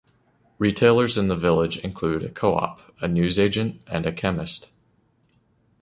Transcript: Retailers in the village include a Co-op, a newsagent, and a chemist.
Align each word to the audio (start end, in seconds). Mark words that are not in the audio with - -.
Retailers 0.57 1.15
in 1.15 1.27
the 1.27 1.35
village 1.35 1.77
include 1.77 2.23
a 2.23 2.29
Co-op, 2.31 2.81
a 3.03 3.07
newsagent, 3.07 3.83
and 3.85 4.07
a 4.07 4.11
chemist. 4.11 4.71